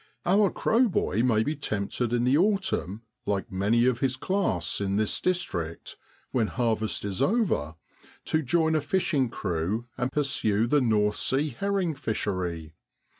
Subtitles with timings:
[0.25, 4.95] Our crow boy may be tempted in the autumn, like many of his class, in
[4.95, 5.95] this district,
[6.31, 7.75] when harvest is over,
[8.25, 12.73] to join a fishing crew and pursue the North Sea herring fishery.